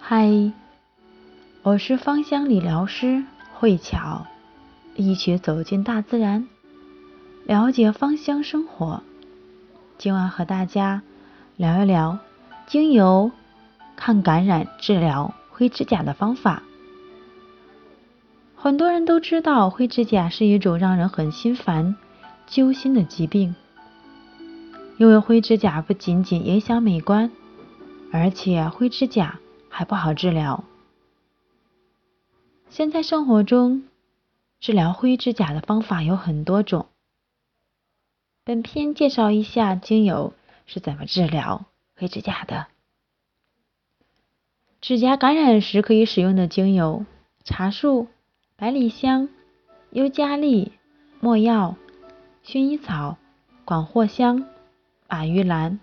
[0.00, 0.52] 嗨，
[1.62, 4.26] 我是芳香理疗师慧巧，
[4.94, 6.48] 一起走进大自然，
[7.44, 9.02] 了解芳香生活。
[9.98, 11.02] 今晚和大家
[11.56, 12.18] 聊一聊
[12.66, 13.30] 精油
[13.96, 16.62] 抗感染治疗灰指甲的方法。
[18.56, 21.96] 很多人都知道灰指甲是一种让人很心烦、
[22.46, 23.54] 揪心的疾病，
[24.96, 27.30] 因为灰指甲不仅仅影响美观，
[28.10, 29.38] 而且灰指甲。
[29.78, 30.64] 还不好治疗。
[32.68, 33.84] 现在生活中
[34.58, 36.88] 治疗灰指甲的方法有很多种。
[38.42, 40.32] 本篇介绍一下精油
[40.66, 42.66] 是怎么治疗灰指甲的。
[44.80, 47.06] 指甲感染时可以使用的精油：
[47.44, 48.08] 茶树、
[48.56, 49.28] 百里香、
[49.90, 50.72] 尤加利、
[51.20, 51.76] 没药、
[52.44, 53.16] 薰衣草、
[53.64, 54.44] 广藿香、
[55.08, 55.78] 马玉兰。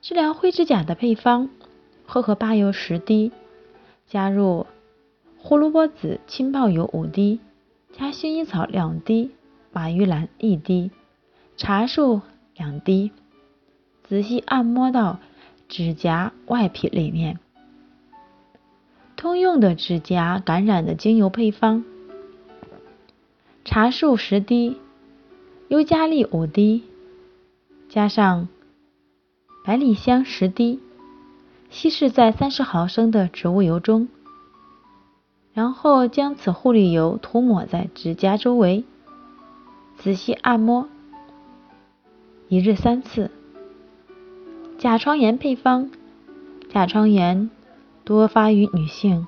[0.00, 1.48] 治疗灰指甲的配方。
[2.12, 3.32] 荷荷巴油十滴，
[4.06, 4.66] 加入
[5.38, 7.40] 胡萝卜籽浸泡油五滴，
[7.90, 9.30] 加薰衣草两滴，
[9.72, 10.90] 马玉兰一滴，
[11.56, 12.20] 茶树
[12.54, 13.12] 两滴，
[14.02, 15.20] 仔细按摩到
[15.70, 17.38] 指甲外皮里面。
[19.16, 21.82] 通用的指甲感染的精油配方：
[23.64, 24.76] 茶树十滴，
[25.68, 26.84] 尤加利五滴，
[27.88, 28.48] 加上
[29.64, 30.78] 百里香十滴。
[31.72, 34.08] 稀释在三十毫升的植物油中，
[35.54, 38.84] 然后将此护理油涂抹在指甲周围，
[39.96, 40.86] 仔细按摩，
[42.48, 43.30] 一日三次。
[44.76, 45.90] 甲床炎配方：
[46.68, 47.50] 甲床炎
[48.04, 49.26] 多发于女性，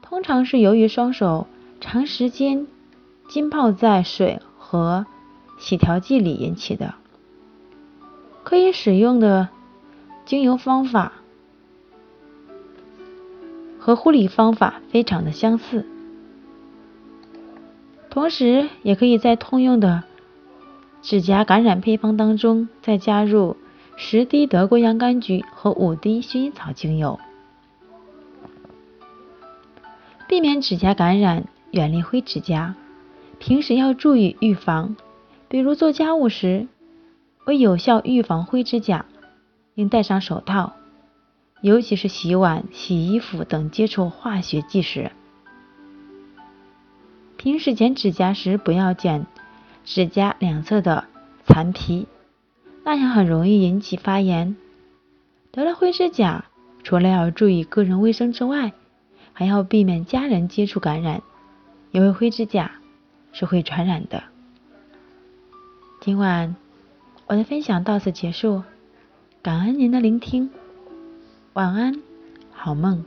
[0.00, 1.46] 通常是由于双手
[1.82, 2.66] 长时间
[3.28, 5.04] 浸泡在水和
[5.58, 6.94] 洗调剂里引起的。
[8.42, 9.50] 可以使用的
[10.24, 11.12] 精油方法。
[13.84, 15.84] 和护理方法非常的相似，
[18.10, 20.04] 同时也可以在通用的
[21.02, 23.56] 指甲感染配方当中再加入
[23.96, 27.18] 十滴德国洋甘菊和五滴薰衣草精油，
[30.28, 32.76] 避免指甲感染，远离灰指甲。
[33.40, 34.94] 平时要注意预防，
[35.48, 36.68] 比如做家务时，
[37.46, 39.06] 为有效预防灰指甲，
[39.74, 40.74] 应戴上手套。
[41.62, 45.12] 尤其是洗碗、洗衣服等接触化学剂时，
[47.36, 49.26] 平时剪指甲时不要剪
[49.84, 51.04] 指甲两侧的
[51.44, 52.08] 残皮，
[52.84, 54.56] 那样很容易引起发炎。
[55.52, 56.46] 得了灰指甲，
[56.82, 58.72] 除了要注意个人卫生之外，
[59.32, 61.22] 还要避免家人接触感染，
[61.92, 62.72] 因为灰指甲
[63.32, 64.24] 是会传染的。
[66.00, 66.56] 今晚
[67.28, 68.64] 我的分享到此结束，
[69.42, 70.50] 感恩您的聆听。
[71.54, 71.94] 晚安，
[72.50, 73.04] 好梦。